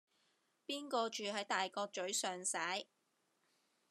[0.65, 2.85] 邊個住喺大角嘴尚璽